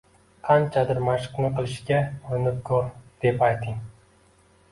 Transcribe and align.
Qanchadir 0.45 1.01
mashqni 1.09 1.51
qilishga 1.59 1.99
urinib 2.29 2.57
ko‘r”, 2.71 2.87
deb 3.27 3.43
ayting. 3.51 3.77